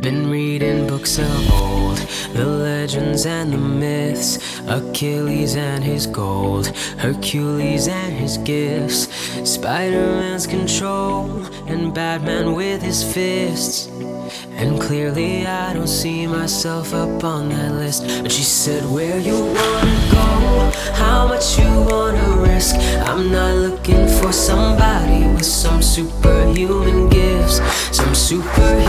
[0.00, 1.98] Been reading books of old,
[2.32, 9.08] the legends and the myths, Achilles and his gold, Hercules and his gifts,
[9.44, 13.88] Spider Man's control, and Batman with his fists.
[14.52, 18.06] And clearly, I don't see myself up on that list.
[18.22, 20.70] But she said, Where you wanna go?
[20.94, 22.76] How much you wanna risk?
[23.08, 27.56] I'm not looking for somebody with some superhuman gifts,
[27.90, 28.79] some superhero,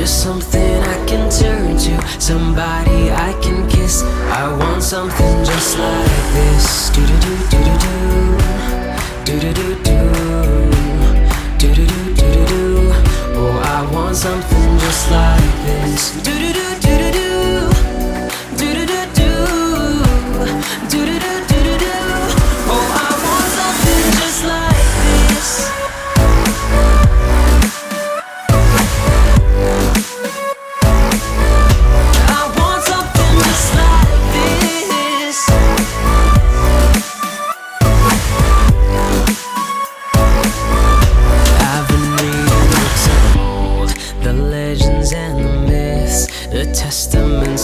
[0.00, 4.02] Just something I can turn to, somebody I can kiss.
[4.32, 6.88] I want something just like this.
[6.88, 7.76] Do do do do do
[9.26, 9.98] do do do do do
[11.58, 12.92] do do do do do.
[13.36, 16.12] Oh, I want something just like this.
[16.24, 16.89] Do do do do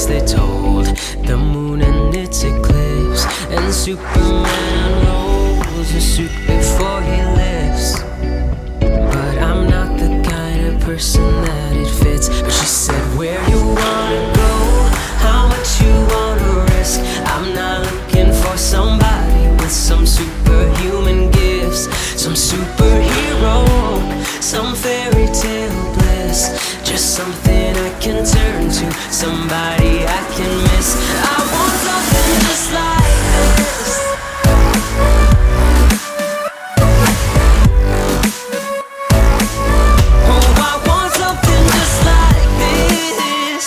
[0.06, 0.86] they told,
[1.26, 8.02] the moon and its eclipse, and Superman rolls a suit before he lifts.
[8.80, 12.28] But I'm not the kind of person that it fits.
[12.28, 14.54] But she said, Where you wanna go?
[15.26, 17.00] How much you wanna risk?
[17.34, 21.88] I'm not looking for somebody with some superhuman gifts,
[22.22, 23.56] some superhero,
[24.40, 26.40] some fairy tale bliss.
[26.84, 30.96] Just something I can turn to, somebody I can miss.
[31.22, 33.90] I want something just like this.
[40.28, 43.66] Oh, I want something just like this.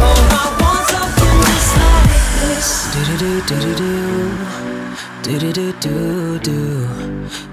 [0.00, 4.17] Oh, I want something just like this.
[5.22, 6.88] Do do do do do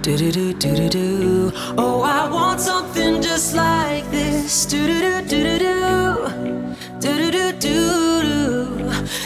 [0.02, 1.52] do do do do do.
[1.78, 4.66] Oh, I want something just like this.
[4.66, 5.76] Do do do do do
[7.00, 8.22] do do do do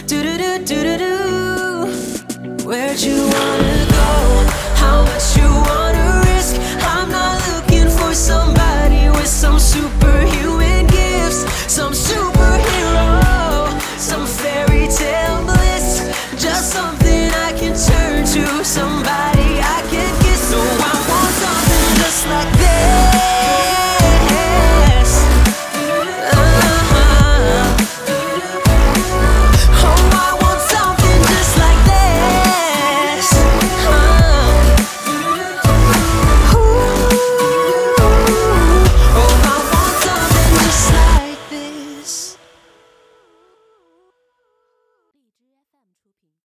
[0.07, 2.65] do do do do do do.
[2.65, 3.58] Where'd you want?